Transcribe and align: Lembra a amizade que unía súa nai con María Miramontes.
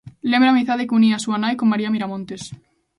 Lembra 0.31 0.47
a 0.49 0.53
amizade 0.55 0.87
que 0.87 0.97
unía 0.99 1.23
súa 1.23 1.37
nai 1.43 1.55
con 1.57 1.67
María 1.71 1.93
Miramontes. 1.93 2.41